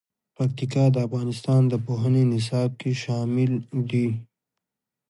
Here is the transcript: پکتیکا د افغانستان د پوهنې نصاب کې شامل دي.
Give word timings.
پکتیکا 0.37 0.83
د 0.93 0.97
افغانستان 1.07 1.61
د 1.67 1.73
پوهنې 1.85 2.23
نصاب 2.31 2.69
کې 2.81 2.91
شامل 3.03 3.51
دي. 3.89 4.07